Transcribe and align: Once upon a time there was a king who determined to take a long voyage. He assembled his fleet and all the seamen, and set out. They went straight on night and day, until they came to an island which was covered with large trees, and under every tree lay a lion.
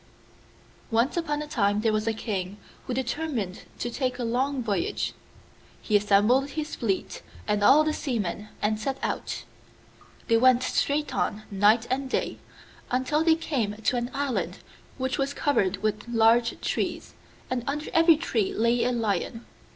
Once 0.89 1.15
upon 1.15 1.43
a 1.43 1.47
time 1.47 1.81
there 1.81 1.93
was 1.93 2.07
a 2.07 2.11
king 2.15 2.57
who 2.87 2.93
determined 2.95 3.65
to 3.77 3.91
take 3.91 4.17
a 4.17 4.23
long 4.23 4.63
voyage. 4.63 5.13
He 5.79 5.95
assembled 5.95 6.49
his 6.49 6.73
fleet 6.75 7.21
and 7.47 7.63
all 7.63 7.83
the 7.83 7.93
seamen, 7.93 8.49
and 8.63 8.79
set 8.79 8.97
out. 9.03 9.43
They 10.27 10.37
went 10.37 10.63
straight 10.63 11.13
on 11.13 11.43
night 11.51 11.85
and 11.91 12.09
day, 12.09 12.39
until 12.89 13.23
they 13.23 13.35
came 13.35 13.75
to 13.75 13.95
an 13.95 14.09
island 14.11 14.57
which 14.97 15.19
was 15.19 15.35
covered 15.35 15.83
with 15.83 16.07
large 16.07 16.59
trees, 16.61 17.13
and 17.51 17.63
under 17.67 17.91
every 17.93 18.17
tree 18.17 18.55
lay 18.55 18.83
a 18.83 18.91
lion. 18.91 19.45